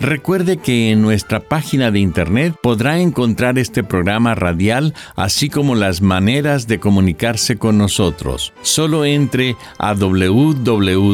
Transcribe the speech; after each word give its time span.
Recuerde 0.00 0.58
que 0.58 0.92
en 0.92 1.02
nuestra 1.02 1.40
página 1.40 1.90
de 1.90 1.98
internet 1.98 2.54
podrá 2.62 3.00
encontrar 3.00 3.58
este 3.58 3.82
programa 3.82 4.36
radial, 4.36 4.94
así 5.16 5.48
como 5.48 5.74
las 5.74 6.02
maneras 6.02 6.68
de 6.68 6.78
comunicarse 6.78 7.56
con 7.56 7.78
nosotros. 7.78 8.52
Solo 8.62 9.04
entre 9.04 9.56
a 9.78 9.94
www.lavoz.org. 9.94 11.08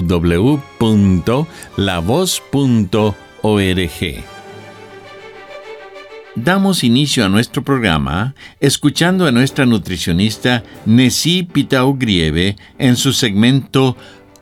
Damos 6.37 6.83
inicio 6.83 7.25
a 7.25 7.29
nuestro 7.29 7.63
programa 7.63 8.35
escuchando 8.59 9.27
a 9.27 9.33
nuestra 9.33 9.67
nutricionista 9.67 10.65
Nessie 10.85 11.45
Pitau 11.45 11.97
Grieve 11.97 12.57
en 12.79 12.97
su 12.97 13.13
segmento 13.13 13.97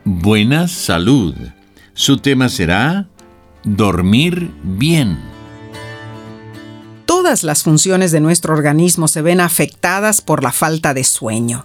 Buena 0.05 0.69
Salud. 0.69 1.35
Su 1.95 2.17
tema 2.17 2.49
será 2.49 3.09
Dormir 3.65 4.51
bien. 4.65 5.21
Todas 7.07 7.45
las 7.45 7.63
funciones 7.63 8.11
de 8.11 8.19
nuestro 8.19 8.55
organismo 8.55 9.07
se 9.07 9.23
ven 9.23 9.41
afectadas 9.41 10.21
por 10.21 10.43
la 10.43 10.51
falta 10.51 10.95
de 10.95 11.05
sueño. 11.05 11.65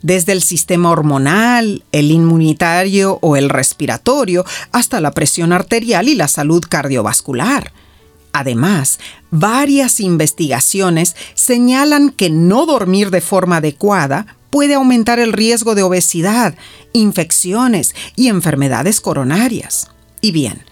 Desde 0.00 0.32
el 0.32 0.42
sistema 0.42 0.90
hormonal, 0.90 1.84
el 1.92 2.10
inmunitario 2.10 3.18
o 3.20 3.36
el 3.36 3.50
respiratorio, 3.50 4.46
hasta 4.72 5.02
la 5.02 5.10
presión 5.10 5.52
arterial 5.52 6.08
y 6.08 6.14
la 6.14 6.28
salud 6.28 6.64
cardiovascular. 6.66 7.72
Además, 8.32 8.98
varias 9.30 10.00
investigaciones 10.00 11.14
señalan 11.34 12.08
que 12.08 12.30
no 12.30 12.64
dormir 12.64 13.10
de 13.10 13.20
forma 13.20 13.58
adecuada 13.58 14.38
puede 14.48 14.74
aumentar 14.74 15.18
el 15.18 15.34
riesgo 15.34 15.74
de 15.74 15.82
obesidad, 15.82 16.54
infecciones 16.94 17.94
y 18.16 18.28
enfermedades 18.28 19.02
coronarias. 19.02 19.90
Y 20.22 20.32
bien, 20.32 20.64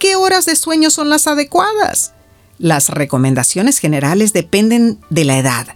¿Qué 0.00 0.16
horas 0.16 0.46
de 0.46 0.56
sueño 0.56 0.88
son 0.88 1.10
las 1.10 1.26
adecuadas? 1.26 2.14
Las 2.56 2.88
recomendaciones 2.88 3.78
generales 3.78 4.32
dependen 4.32 4.98
de 5.10 5.26
la 5.26 5.36
edad, 5.36 5.66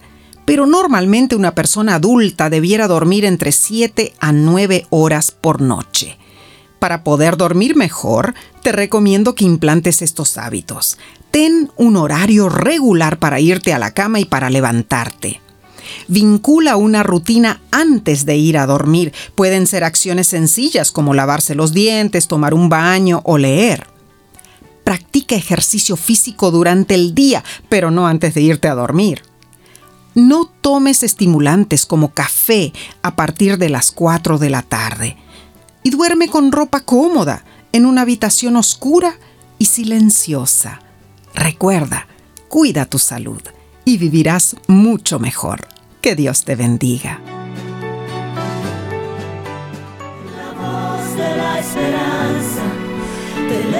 pero 0.45 0.65
normalmente 0.65 1.35
una 1.35 1.53
persona 1.53 1.93
adulta 1.93 2.49
debiera 2.49 2.87
dormir 2.87 3.23
entre 3.23 3.51
7 3.51 4.13
a 4.19 4.31
9 4.31 4.87
horas 4.89 5.29
por 5.29 5.61
noche. 5.61 6.17
Para 6.79 7.03
poder 7.03 7.37
dormir 7.37 7.75
mejor, 7.75 8.33
te 8.63 8.71
recomiendo 8.71 9.35
que 9.35 9.45
implantes 9.45 10.01
estos 10.01 10.39
hábitos. 10.39 10.97
Ten 11.29 11.69
un 11.77 11.95
horario 11.95 12.49
regular 12.49 13.19
para 13.19 13.39
irte 13.39 13.73
a 13.73 13.79
la 13.79 13.91
cama 13.91 14.19
y 14.19 14.25
para 14.25 14.49
levantarte. 14.49 15.39
Vincula 16.07 16.77
una 16.77 17.03
rutina 17.03 17.61
antes 17.69 18.25
de 18.25 18.37
ir 18.37 18.57
a 18.57 18.65
dormir. 18.65 19.13
Pueden 19.35 19.67
ser 19.67 19.83
acciones 19.83 20.25
sencillas 20.25 20.91
como 20.91 21.13
lavarse 21.13 21.53
los 21.53 21.73
dientes, 21.73 22.27
tomar 22.27 22.55
un 22.55 22.69
baño 22.69 23.21
o 23.23 23.37
leer 23.37 23.93
practica 24.85 25.35
ejercicio 25.35 25.97
físico 25.97 26.51
durante 26.51 26.95
el 26.95 27.13
día, 27.13 27.43
pero 27.67 27.91
no 27.91 28.07
antes 28.07 28.33
de 28.35 28.41
irte 28.41 28.69
a 28.69 28.75
dormir. 28.75 29.23
No 30.13 30.45
tomes 30.45 31.03
estimulantes 31.03 31.85
como 31.85 32.13
café 32.13 32.71
a 33.01 33.17
partir 33.17 33.57
de 33.57 33.67
las 33.67 33.91
4 33.91 34.37
de 34.37 34.49
la 34.49 34.61
tarde. 34.61 35.17
Y 35.83 35.89
duerme 35.89 36.29
con 36.29 36.53
ropa 36.53 36.79
cómoda, 36.81 37.43
en 37.73 37.85
una 37.85 38.03
habitación 38.03 38.55
oscura 38.55 39.17
y 39.57 39.65
silenciosa. 39.65 40.79
Recuerda, 41.33 42.07
cuida 42.47 42.85
tu 42.85 42.99
salud 42.99 43.41
y 43.83 43.97
vivirás 43.97 44.55
mucho 44.67 45.19
mejor. 45.19 45.67
Que 45.99 46.15
Dios 46.15 46.45
te 46.45 46.55
bendiga. 46.55 47.19
La 50.37 50.51
voz 50.53 51.17
de 51.17 51.35
la 51.35 51.59
esperanza 51.59 52.63
te 53.49 53.71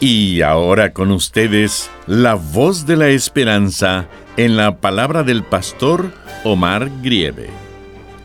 Y 0.00 0.42
ahora 0.42 0.92
con 0.92 1.10
ustedes, 1.10 1.90
la 2.06 2.34
voz 2.34 2.86
de 2.86 2.96
la 2.96 3.08
esperanza 3.08 4.08
en 4.36 4.56
la 4.56 4.80
palabra 4.80 5.24
del 5.24 5.42
pastor 5.42 6.14
Omar 6.44 6.88
Grieve. 7.02 7.50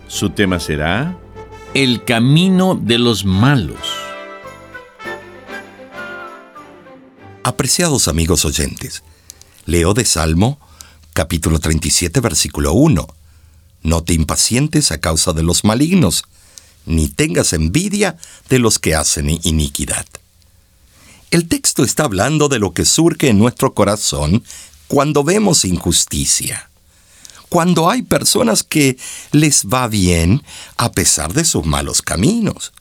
Su 0.07 0.29
tema 0.29 0.59
será 0.59 1.17
El 1.73 2.03
camino 2.03 2.75
de 2.75 2.99
los 2.99 3.25
malos. 3.25 3.79
Apreciados 7.43 8.07
amigos 8.07 8.45
oyentes, 8.45 9.01
leo 9.65 9.95
de 9.95 10.05
Salmo, 10.05 10.59
capítulo 11.13 11.57
37, 11.57 12.19
versículo 12.19 12.73
1. 12.73 13.07
No 13.81 14.03
te 14.03 14.13
impacientes 14.13 14.91
a 14.91 15.01
causa 15.01 15.33
de 15.33 15.41
los 15.41 15.63
malignos, 15.63 16.23
ni 16.85 17.09
tengas 17.09 17.51
envidia 17.51 18.17
de 18.47 18.59
los 18.59 18.77
que 18.77 18.93
hacen 18.93 19.31
iniquidad. 19.41 20.05
El 21.33 21.47
texto 21.47 21.83
está 21.83 22.03
hablando 22.03 22.47
de 22.47 22.59
lo 22.59 22.75
que 22.75 22.85
surge 22.85 23.29
en 23.29 23.39
nuestro 23.39 23.73
corazón 23.73 24.43
cuando 24.87 25.23
vemos 25.23 25.65
injusticia. 25.65 26.69
Cuando 27.49 27.89
hay 27.89 28.03
personas 28.03 28.61
que 28.61 28.99
les 29.31 29.65
va 29.65 29.87
bien 29.87 30.43
a 30.77 30.91
pesar 30.91 31.33
de 31.33 31.43
sus 31.43 31.65
malos 31.65 32.03
caminos. 32.03 32.71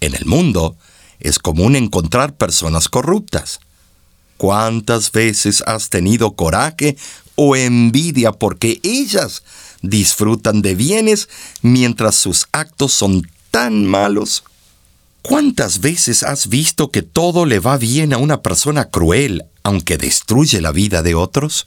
En 0.00 0.16
el 0.16 0.26
mundo 0.26 0.76
es 1.20 1.38
común 1.38 1.76
encontrar 1.76 2.34
personas 2.34 2.88
corruptas. 2.88 3.60
¿Cuántas 4.36 5.12
veces 5.12 5.62
has 5.64 5.90
tenido 5.90 6.32
coraje 6.32 6.96
o 7.36 7.54
envidia 7.54 8.32
porque 8.32 8.80
ellas 8.82 9.44
disfrutan 9.80 10.60
de 10.60 10.74
bienes 10.74 11.28
mientras 11.62 12.16
sus 12.16 12.48
actos 12.50 12.92
son 12.92 13.30
tan 13.52 13.86
malos? 13.86 14.42
¿Cuántas 15.22 15.80
veces 15.80 16.22
has 16.22 16.48
visto 16.48 16.90
que 16.90 17.02
todo 17.02 17.44
le 17.44 17.58
va 17.58 17.76
bien 17.76 18.12
a 18.12 18.18
una 18.18 18.40
persona 18.40 18.86
cruel, 18.86 19.44
aunque 19.62 19.98
destruye 19.98 20.60
la 20.60 20.72
vida 20.72 21.02
de 21.02 21.14
otros? 21.14 21.66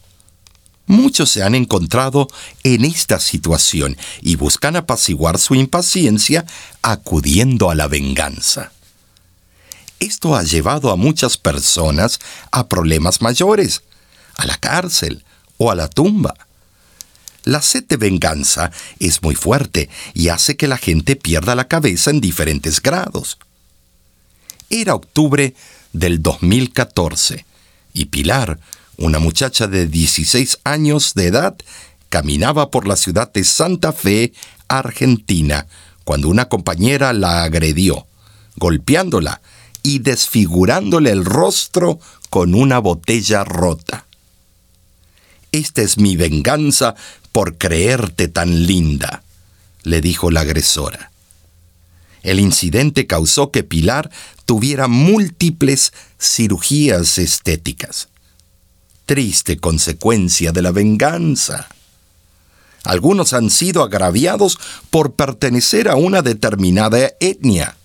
Muchos 0.85 1.29
se 1.29 1.43
han 1.43 1.55
encontrado 1.55 2.27
en 2.63 2.83
esta 2.83 3.19
situación 3.19 3.95
y 4.21 4.35
buscan 4.35 4.75
apaciguar 4.75 5.39
su 5.39 5.55
impaciencia 5.55 6.45
acudiendo 6.81 7.69
a 7.69 7.75
la 7.75 7.87
venganza. 7.87 8.71
Esto 9.99 10.35
ha 10.35 10.43
llevado 10.43 10.91
a 10.91 10.97
muchas 10.97 11.37
personas 11.37 12.19
a 12.51 12.67
problemas 12.67 13.21
mayores, 13.21 13.83
a 14.35 14.45
la 14.45 14.57
cárcel 14.57 15.23
o 15.57 15.71
a 15.71 15.75
la 15.75 15.87
tumba. 15.87 16.35
La 17.43 17.61
sed 17.61 17.83
de 17.87 17.97
venganza 17.97 18.71
es 18.99 19.21
muy 19.21 19.35
fuerte 19.35 19.89
y 20.13 20.29
hace 20.29 20.55
que 20.55 20.67
la 20.67 20.77
gente 20.77 21.15
pierda 21.15 21.55
la 21.55 21.67
cabeza 21.67 22.09
en 22.09 22.21
diferentes 22.21 22.81
grados. 22.81 23.37
Era 24.69 24.95
octubre 24.95 25.53
del 25.91 26.21
2014 26.21 27.45
y 27.93 28.05
Pilar, 28.05 28.59
una 28.97 29.19
muchacha 29.19 29.67
de 29.67 29.87
16 29.87 30.59
años 30.63 31.13
de 31.15 31.27
edad, 31.27 31.55
caminaba 32.09 32.71
por 32.71 32.87
la 32.87 32.95
ciudad 32.95 33.31
de 33.33 33.43
Santa 33.43 33.91
Fe, 33.91 34.33
Argentina, 34.67 35.67
cuando 36.03 36.29
una 36.29 36.47
compañera 36.47 37.11
la 37.11 37.43
agredió, 37.43 38.07
golpeándola 38.55 39.41
y 39.83 39.99
desfigurándole 39.99 41.11
el 41.11 41.25
rostro 41.25 41.99
con 42.29 42.55
una 42.55 42.79
botella 42.79 43.43
rota. 43.43 44.05
Esta 45.51 45.81
es 45.81 45.97
mi 45.97 46.15
venganza 46.15 46.95
por 47.33 47.57
creerte 47.57 48.29
tan 48.29 48.65
linda, 48.67 49.23
le 49.81 49.99
dijo 49.99 50.31
la 50.31 50.41
agresora. 50.41 51.11
El 52.21 52.39
incidente 52.39 53.05
causó 53.05 53.51
que 53.51 53.63
Pilar 53.63 54.09
tuviera 54.45 54.87
múltiples 54.87 55.91
cirugías 56.21 57.17
estéticas. 57.17 58.07
Triste 59.05 59.57
consecuencia 59.57 60.53
de 60.53 60.61
la 60.61 60.71
venganza. 60.71 61.67
Algunos 62.85 63.33
han 63.33 63.49
sido 63.49 63.83
agraviados 63.83 64.57
por 64.89 65.13
pertenecer 65.13 65.89
a 65.89 65.95
una 65.95 66.21
determinada 66.21 67.13
etnia. 67.19 67.75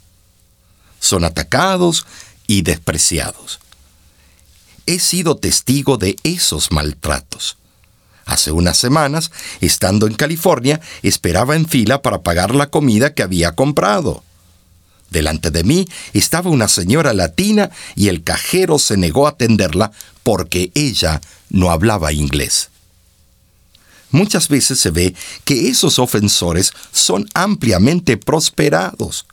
Son 1.01 1.25
atacados 1.25 2.07
y 2.47 2.63
despreciados. 2.63 3.61
He 4.87 4.99
sido 4.99 5.37
testigo 5.37 5.97
de 5.97 6.17
esos 6.23 6.71
maltratos. 6.71 7.57
Hace 8.29 8.53
unas 8.53 8.77
semanas, 8.77 9.33
estando 9.63 10.07
en 10.07 10.13
California, 10.13 10.83
esperaba 11.03 11.57
en 11.57 11.67
fila 11.67 12.03
para 12.03 12.21
pagar 12.21 12.55
la 12.55 12.69
comida 12.69 13.15
que 13.15 13.23
había 13.23 13.53
comprado. 13.53 14.23
Delante 15.09 15.51
de 15.51 15.65
mí 15.65 15.89
estaba 16.13 16.51
una 16.51 16.69
señora 16.69 17.15
latina 17.15 17.71
y 17.97 18.09
el 18.09 18.23
cajero 18.23 18.79
se 18.79 18.99
negó 18.99 19.27
a 19.27 19.31
atenderla 19.31 19.93
porque 20.25 20.71
ella 20.75 21.23
no 21.49 21.71
hablaba 21.71 22.13
inglés. 22.13 22.69
Muchas 24.11 24.49
veces 24.49 24.79
se 24.79 24.91
ve 24.91 25.15
que 25.47 25.71
esos 25.71 25.99
ofensores 25.99 26.73
son 26.93 27.27
ampliamente 27.33 28.19
prosperados. 28.19 29.25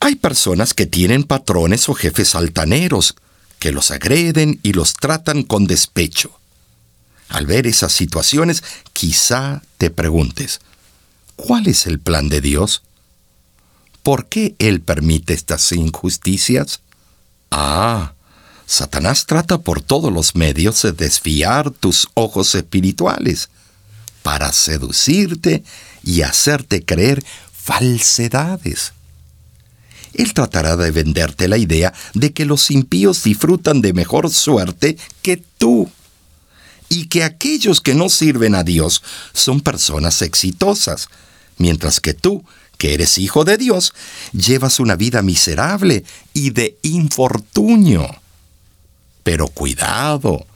Hay 0.00 0.14
personas 0.14 0.72
que 0.72 0.86
tienen 0.86 1.24
patrones 1.24 1.90
o 1.90 1.94
jefes 1.94 2.34
altaneros, 2.34 3.16
que 3.58 3.70
los 3.70 3.90
agreden 3.90 4.60
y 4.62 4.72
los 4.72 4.94
tratan 4.94 5.42
con 5.42 5.66
despecho. 5.66 6.39
Al 7.30 7.46
ver 7.46 7.68
esas 7.68 7.92
situaciones, 7.92 8.64
quizá 8.92 9.62
te 9.78 9.88
preguntes, 9.90 10.60
¿cuál 11.36 11.68
es 11.68 11.86
el 11.86 12.00
plan 12.00 12.28
de 12.28 12.40
Dios? 12.40 12.82
¿Por 14.02 14.26
qué 14.26 14.56
Él 14.58 14.80
permite 14.80 15.32
estas 15.32 15.70
injusticias? 15.70 16.80
Ah, 17.52 18.14
Satanás 18.66 19.26
trata 19.26 19.58
por 19.58 19.80
todos 19.80 20.12
los 20.12 20.34
medios 20.34 20.82
de 20.82 20.90
desviar 20.90 21.70
tus 21.70 22.08
ojos 22.14 22.54
espirituales 22.56 23.48
para 24.24 24.52
seducirte 24.52 25.62
y 26.02 26.22
hacerte 26.22 26.84
creer 26.84 27.22
falsedades. 27.52 28.92
Él 30.14 30.34
tratará 30.34 30.76
de 30.76 30.90
venderte 30.90 31.46
la 31.46 31.58
idea 31.58 31.94
de 32.14 32.32
que 32.32 32.44
los 32.44 32.72
impíos 32.72 33.22
disfrutan 33.22 33.82
de 33.82 33.92
mejor 33.92 34.30
suerte 34.30 34.98
que 35.22 35.36
tú 35.36 35.88
y 36.90 37.06
que 37.06 37.24
aquellos 37.24 37.80
que 37.80 37.94
no 37.94 38.10
sirven 38.10 38.54
a 38.54 38.64
Dios 38.64 39.02
son 39.32 39.62
personas 39.62 40.20
exitosas, 40.20 41.08
mientras 41.56 42.00
que 42.00 42.12
tú 42.12 42.44
que 42.76 42.94
eres 42.94 43.18
hijo 43.18 43.44
de 43.44 43.58
Dios, 43.58 43.92
llevas 44.32 44.80
una 44.80 44.96
vida 44.96 45.20
miserable 45.20 46.02
y 46.32 46.50
de 46.50 46.78
infortunio. 46.82 48.08
Pero 49.22 49.48
cuidado, 49.48 50.46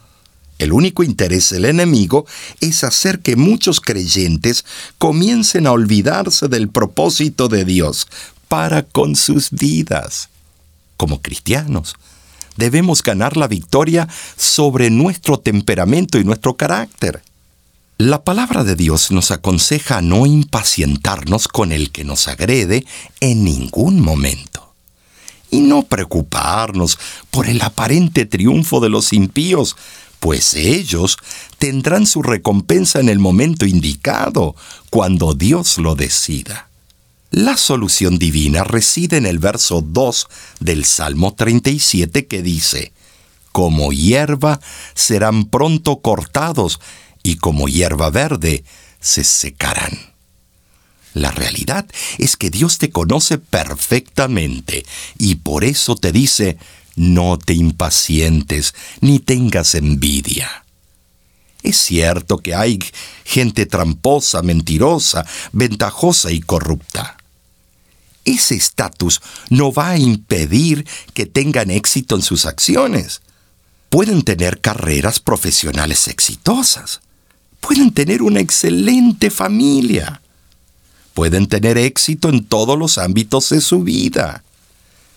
el 0.59 0.73
único 0.73 1.03
interés 1.03 1.51
del 1.51 1.67
enemigo 1.67 2.27
es 2.63 2.83
hacer 2.83 3.21
que 3.21 3.37
muchos 3.37 3.79
creyentes 3.81 4.65
comiencen 4.97 5.67
a 5.67 5.73
olvidarse 5.73 6.49
del 6.49 6.71
propósito 6.71 7.49
de 7.49 7.67
Dios 7.67 8.09
para 8.49 8.83
con 8.83 9.17
sus 9.17 9.51
vidas. 9.51 10.31
Como 10.97 11.21
cristianos, 11.21 11.95
debemos 12.57 13.03
ganar 13.03 13.37
la 13.37 13.49
victoria 13.49 14.09
sobre 14.37 14.91
nuestro 14.91 15.39
temperamento 15.39 16.19
y 16.19 16.25
nuestro 16.25 16.55
carácter. 16.55 17.23
La 17.99 18.25
palabra 18.25 18.65
de 18.65 18.75
Dios 18.75 19.13
nos 19.13 19.31
aconseja 19.31 20.03
no 20.03 20.27
impacientarnos 20.27 21.49
con 21.49 21.71
el 21.71 21.91
que 21.93 22.05
nos 22.05 22.27
agrede 22.27 22.85
en 23.21 23.45
ningún 23.45 24.01
momento 24.01 24.75
y 25.55 25.61
no 25.61 25.85
preocuparnos 25.85 26.99
por 27.31 27.49
el 27.49 27.63
aparente 27.63 28.27
triunfo 28.27 28.81
de 28.81 28.89
los 28.89 29.13
impíos, 29.13 29.77
pues 30.19 30.55
ellos 30.55 31.17
tendrán 31.59 32.07
su 32.07 32.23
recompensa 32.23 32.99
en 32.99 33.09
el 33.09 33.21
momento 33.21 33.65
indicado, 33.65 34.57
cuando 34.91 35.33
Dios 35.35 35.79
lo 35.79 35.95
decida. 35.95 36.69
La 37.37 37.57
solución 37.57 38.17
divina 38.17 38.63
reside 38.63 39.17
en 39.17 39.27
el 39.27 39.41
verso 39.41 39.83
2 39.85 40.29
del 40.61 40.85
Salmo 40.85 41.35
37 41.35 42.29
que 42.29 42.43
dice, 42.43 42.93
Como 43.51 43.93
hierba 43.93 44.61
serán 44.95 45.47
pronto 45.47 45.97
cortados 45.97 46.79
y 47.25 47.39
como 47.39 47.67
hierba 47.67 48.11
verde 48.11 48.63
se 49.01 49.25
secarán. 49.25 49.99
La 51.13 51.33
realidad 51.33 51.87
es 52.19 52.37
que 52.37 52.51
Dios 52.51 52.79
te 52.79 52.91
conoce 52.91 53.39
perfectamente 53.39 54.87
y 55.19 55.35
por 55.35 55.65
eso 55.65 55.97
te 55.97 56.13
dice, 56.13 56.57
no 56.95 57.37
te 57.37 57.55
impacientes 57.55 58.77
ni 59.01 59.19
tengas 59.19 59.75
envidia. 59.75 60.65
Es 61.65 61.79
cierto 61.79 62.39
que 62.39 62.55
hay 62.55 62.79
gente 63.25 63.67
tramposa, 63.67 64.41
mentirosa, 64.43 65.27
ventajosa 65.51 66.31
y 66.31 66.39
corrupta. 66.39 67.17
Ese 68.25 68.55
estatus 68.55 69.21
no 69.51 69.73
va 69.73 69.91
a 69.91 69.99
impedir 69.99 70.87
que 71.13 71.27
tengan 71.27 71.71
éxito 71.71 72.17
en 72.17 72.23
sus 72.23 72.47
acciones. 72.47 73.23
Pueden 73.91 74.23
tener 74.23 74.61
carreras 74.61 75.21
profesionales 75.21 76.09
exitosas 76.09 77.01
pueden 77.67 77.93
tener 77.93 78.21
una 78.21 78.41
excelente 78.41 79.31
familia, 79.31 80.21
pueden 81.15 81.47
tener 81.47 81.79
éxito 81.79 82.29
en 82.29 82.45
todos 82.45 82.79
los 82.79 82.99
ámbitos 82.99 83.49
de 83.49 83.63
su 83.63 83.83
vida. 83.83 84.45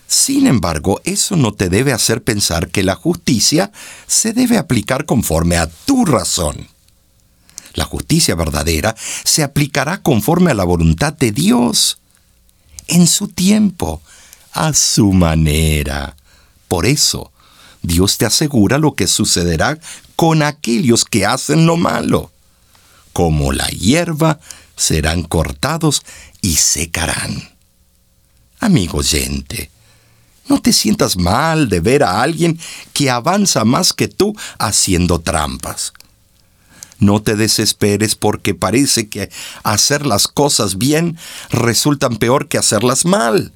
Sin 0.07 0.47
embargo, 0.47 1.01
eso 1.03 1.35
no 1.35 1.51
te 1.53 1.67
debe 1.67 1.91
hacer 1.91 2.23
pensar 2.23 2.69
que 2.69 2.83
la 2.83 2.95
justicia 2.95 3.73
se 4.07 4.31
debe 4.31 4.57
aplicar 4.57 5.05
conforme 5.05 5.57
a 5.57 5.67
tu 5.67 6.05
razón. 6.05 6.67
La 7.73 7.83
justicia 7.83 8.33
verdadera 8.33 8.95
se 9.25 9.43
aplicará 9.43 10.01
conforme 10.01 10.51
a 10.51 10.53
la 10.53 10.63
voluntad 10.63 11.11
de 11.11 11.33
Dios, 11.33 11.96
en 12.87 13.07
su 13.07 13.27
tiempo, 13.27 14.01
a 14.51 14.73
su 14.73 15.13
manera. 15.13 16.15
Por 16.67 16.85
eso, 16.85 17.31
Dios 17.81 18.17
te 18.17 18.25
asegura 18.25 18.77
lo 18.77 18.93
que 18.93 19.07
sucederá 19.07 19.77
con 20.15 20.41
aquellos 20.43 21.05
que 21.05 21.25
hacen 21.25 21.65
lo 21.65 21.77
malo 21.77 22.31
como 23.17 23.51
la 23.51 23.65
hierba, 23.69 24.39
serán 24.75 25.23
cortados 25.23 26.03
y 26.39 26.57
secarán. 26.57 27.49
Amigo 28.59 28.99
oyente, 28.99 29.71
no 30.47 30.61
te 30.61 30.71
sientas 30.71 31.17
mal 31.17 31.67
de 31.67 31.79
ver 31.79 32.03
a 32.03 32.21
alguien 32.21 32.59
que 32.93 33.09
avanza 33.09 33.65
más 33.65 33.91
que 33.91 34.07
tú 34.07 34.35
haciendo 34.59 35.17
trampas. 35.17 35.93
No 36.99 37.21
te 37.21 37.35
desesperes 37.35 38.15
porque 38.15 38.55
parece 38.55 39.07
que 39.07 39.29
hacer 39.63 40.05
las 40.05 40.27
cosas 40.27 40.77
bien 40.77 41.17
resultan 41.49 42.17
peor 42.17 42.47
que 42.47 42.57
hacerlas 42.57 43.05
mal. 43.05 43.53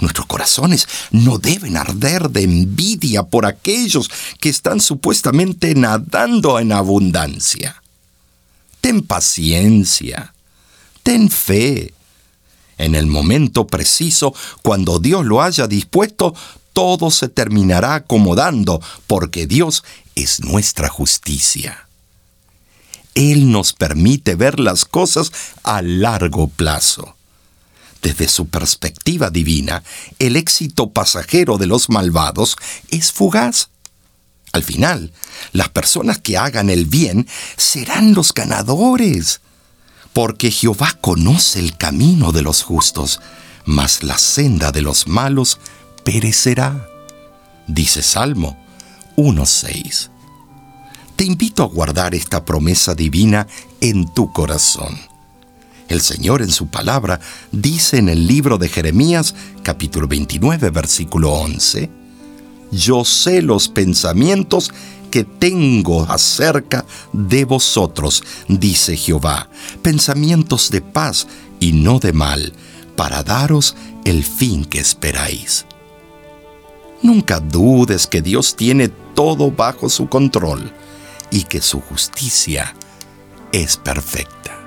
Nuestros 0.00 0.26
corazones 0.26 0.88
no 1.10 1.38
deben 1.38 1.76
arder 1.76 2.30
de 2.30 2.42
envidia 2.42 3.24
por 3.24 3.44
aquellos 3.44 4.10
que 4.40 4.48
están 4.48 4.80
supuestamente 4.80 5.74
nadando 5.74 6.58
en 6.58 6.72
abundancia. 6.72 7.82
Ten 8.80 9.02
paciencia, 9.02 10.32
ten 11.02 11.30
fe. 11.30 11.92
En 12.78 12.94
el 12.94 13.06
momento 13.06 13.66
preciso, 13.66 14.34
cuando 14.62 15.00
Dios 15.00 15.26
lo 15.26 15.42
haya 15.42 15.66
dispuesto, 15.66 16.34
todo 16.72 17.10
se 17.10 17.28
terminará 17.28 17.94
acomodando, 17.94 18.80
porque 19.06 19.46
Dios 19.46 19.84
es 20.14 20.40
nuestra 20.40 20.88
justicia. 20.88 21.89
Él 23.14 23.50
nos 23.50 23.72
permite 23.72 24.34
ver 24.34 24.60
las 24.60 24.84
cosas 24.84 25.32
a 25.62 25.82
largo 25.82 26.48
plazo. 26.48 27.16
Desde 28.02 28.28
su 28.28 28.48
perspectiva 28.48 29.30
divina, 29.30 29.82
el 30.18 30.36
éxito 30.36 30.90
pasajero 30.90 31.58
de 31.58 31.66
los 31.66 31.90
malvados 31.90 32.56
es 32.88 33.12
fugaz. 33.12 33.68
Al 34.52 34.64
final, 34.64 35.12
las 35.52 35.68
personas 35.68 36.18
que 36.18 36.38
hagan 36.38 36.70
el 36.70 36.86
bien 36.86 37.28
serán 37.56 38.14
los 38.14 38.32
ganadores, 38.32 39.40
porque 40.12 40.50
Jehová 40.50 40.96
conoce 41.00 41.60
el 41.60 41.76
camino 41.76 42.32
de 42.32 42.42
los 42.42 42.62
justos, 42.62 43.20
mas 43.64 44.02
la 44.02 44.18
senda 44.18 44.72
de 44.72 44.82
los 44.82 45.06
malos 45.06 45.58
perecerá. 46.04 46.88
Dice 47.66 48.02
Salmo 48.02 48.58
1.6. 49.16 50.09
Te 51.20 51.26
invito 51.26 51.62
a 51.62 51.66
guardar 51.66 52.14
esta 52.14 52.46
promesa 52.46 52.94
divina 52.94 53.46
en 53.82 54.08
tu 54.08 54.32
corazón. 54.32 54.98
El 55.90 56.00
Señor 56.00 56.40
en 56.40 56.48
su 56.50 56.68
palabra 56.68 57.20
dice 57.52 57.98
en 57.98 58.08
el 58.08 58.26
libro 58.26 58.56
de 58.56 58.70
Jeremías 58.70 59.34
capítulo 59.62 60.08
29 60.08 60.70
versículo 60.70 61.30
11, 61.32 61.90
yo 62.72 63.04
sé 63.04 63.42
los 63.42 63.68
pensamientos 63.68 64.72
que 65.10 65.24
tengo 65.24 66.04
acerca 66.04 66.86
de 67.12 67.44
vosotros, 67.44 68.24
dice 68.48 68.96
Jehová, 68.96 69.50
pensamientos 69.82 70.70
de 70.70 70.80
paz 70.80 71.26
y 71.60 71.72
no 71.72 71.98
de 71.98 72.14
mal, 72.14 72.54
para 72.96 73.22
daros 73.22 73.76
el 74.06 74.24
fin 74.24 74.64
que 74.64 74.80
esperáis. 74.80 75.66
Nunca 77.02 77.40
dudes 77.40 78.06
que 78.06 78.22
Dios 78.22 78.56
tiene 78.56 78.88
todo 79.14 79.50
bajo 79.50 79.90
su 79.90 80.08
control 80.08 80.72
y 81.30 81.44
que 81.44 81.60
su 81.60 81.80
justicia 81.80 82.74
es 83.52 83.76
perfecta. 83.76 84.59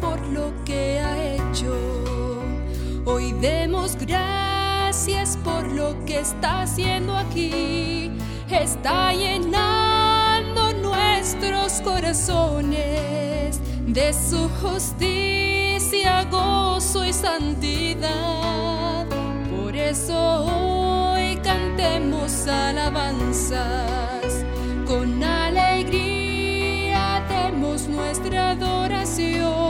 Por 0.00 0.20
lo 0.28 0.52
que 0.64 0.98
ha 1.00 1.34
hecho. 1.34 1.74
Hoy 3.04 3.32
demos 3.40 3.96
gracias 3.96 5.36
por 5.44 5.66
lo 5.72 6.04
que 6.04 6.20
está 6.20 6.62
haciendo 6.62 7.16
aquí. 7.16 8.10
Está 8.50 9.12
llenando 9.12 10.72
nuestros 10.74 11.80
corazones 11.82 13.60
de 13.86 14.12
su 14.12 14.48
justicia, 14.60 16.24
gozo 16.30 17.04
y 17.04 17.12
santidad. 17.12 19.06
Por 19.56 19.76
eso 19.76 20.44
hoy 20.44 21.36
cantemos 21.42 22.46
alabanzas 22.46 24.44
con 24.86 25.22
alegría 25.22 26.16
demos 27.28 27.88
nuestra 27.88 28.50
adoración. 28.50 29.65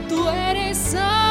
Tú 0.00 0.28
eres 0.28 0.76
santo, 0.76 1.23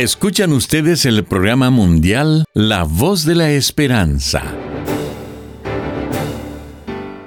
Escuchan 0.00 0.52
ustedes 0.54 1.04
el 1.04 1.24
programa 1.24 1.68
mundial 1.68 2.46
La 2.54 2.84
Voz 2.84 3.26
de 3.26 3.34
la 3.34 3.50
Esperanza. 3.50 4.42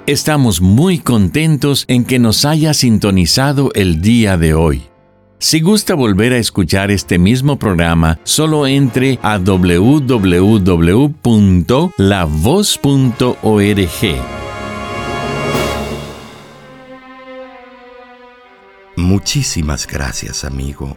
Estamos 0.08 0.60
muy 0.60 0.98
contentos 0.98 1.84
en 1.86 2.04
que 2.04 2.18
nos 2.18 2.44
haya 2.44 2.74
sintonizado 2.74 3.70
el 3.76 4.00
día 4.00 4.36
de 4.36 4.54
hoy. 4.54 4.82
Si 5.38 5.60
gusta 5.60 5.94
volver 5.94 6.32
a 6.32 6.38
escuchar 6.38 6.90
este 6.90 7.16
mismo 7.20 7.60
programa, 7.60 8.18
solo 8.24 8.66
entre 8.66 9.20
a 9.22 9.38
www.lavoz.org. 9.38 10.34
Muchísimas 18.96 19.86
gracias, 19.86 20.44
amigo, 20.44 20.96